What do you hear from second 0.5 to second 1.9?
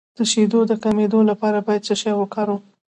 د کمیدو لپاره باید